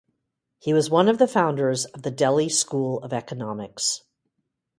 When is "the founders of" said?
1.19-2.01